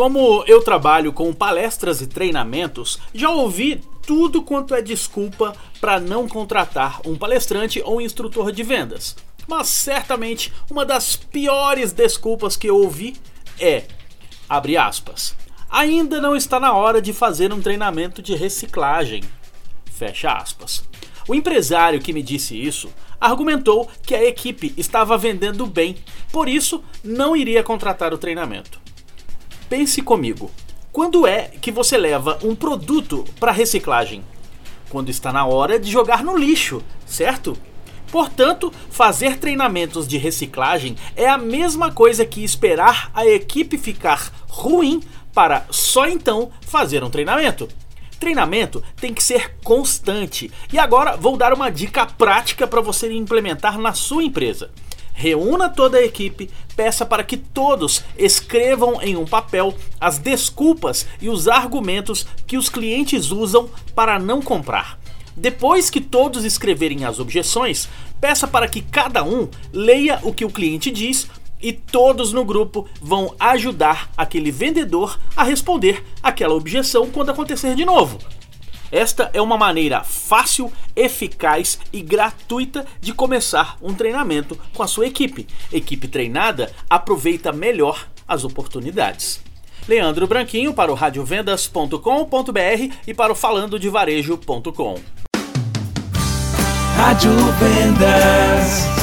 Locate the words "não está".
16.18-16.58